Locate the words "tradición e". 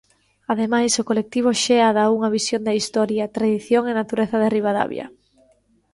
3.37-3.93